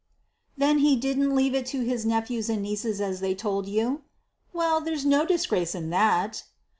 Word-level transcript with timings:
"Then 0.57 0.79
he 0.79 0.95
didn't 0.95 1.35
leave 1.35 1.53
it 1.53 1.67
to 1.67 1.81
his 1.81 2.07
nephews 2.07 2.49
and 2.49 2.63
nieces 2.63 2.99
as 2.99 3.19
they 3.19 3.35
told 3.35 3.67
you? 3.67 4.01
Well, 4.51 4.81
there's 4.81 5.05
no 5.05 5.27
disgrace 5.27 5.75
in 5.75 5.91
that." 5.91 6.41